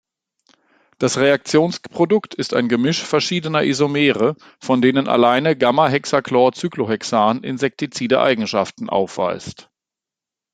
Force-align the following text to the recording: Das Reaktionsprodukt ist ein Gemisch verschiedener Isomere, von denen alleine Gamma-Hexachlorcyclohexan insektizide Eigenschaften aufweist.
Das 0.97 1.19
Reaktionsprodukt 1.19 2.33
ist 2.33 2.55
ein 2.55 2.69
Gemisch 2.69 3.03
verschiedener 3.03 3.61
Isomere, 3.63 4.35
von 4.59 4.81
denen 4.81 5.07
alleine 5.07 5.55
Gamma-Hexachlorcyclohexan 5.55 7.43
insektizide 7.43 8.19
Eigenschaften 8.19 8.89
aufweist. 8.89 9.69